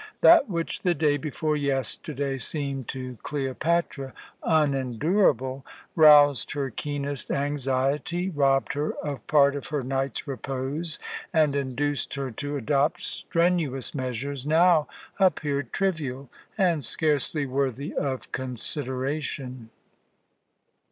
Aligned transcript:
That 0.21 0.49
which 0.49 0.81
the 0.81 0.95
day 0.95 1.17
before 1.17 1.55
yesterday 1.55 2.39
seemed 2.39 2.87
to 2.87 3.19
Cleopatra 3.21 4.15
unendurable, 4.41 5.63
roused 5.95 6.53
her 6.53 6.71
keenest 6.71 7.29
anxiety, 7.29 8.27
robbed 8.31 8.73
her 8.73 8.93
of 9.03 9.27
part 9.27 9.55
of 9.55 9.67
her 9.67 9.83
night's 9.83 10.25
repose, 10.27 10.97
and 11.31 11.55
induced 11.55 12.15
her 12.15 12.31
to 12.31 12.57
adopt 12.57 13.03
strenuous 13.03 13.93
measures, 13.93 14.43
now 14.43 14.87
appeared 15.19 15.71
trivial 15.71 16.31
and 16.57 16.83
scarcely 16.83 17.45
worthy 17.45 17.93
of 17.93 18.31
consideration. 18.31 19.69